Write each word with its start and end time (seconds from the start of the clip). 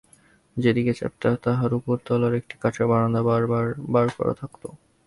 যেদিকটা 0.57 0.93
চেপ্টা, 0.99 1.29
তারই 1.43 1.75
উপর 1.79 1.95
তলায় 2.05 2.37
একটা 2.37 2.55
কাঠের 2.61 2.85
বারান্দা 2.87 3.21
বার 3.93 4.07
করা 4.17 4.33
থাকত। 4.41 4.63